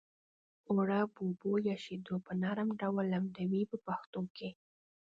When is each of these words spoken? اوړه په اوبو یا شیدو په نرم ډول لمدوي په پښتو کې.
اوړه 0.69 0.99
په 1.13 1.19
اوبو 1.27 1.53
یا 1.67 1.75
شیدو 1.83 2.15
په 2.25 2.31
نرم 2.41 2.69
ډول 2.81 3.05
لمدوي 3.13 3.63
په 3.71 3.77
پښتو 3.85 4.21
کې. 4.35 4.49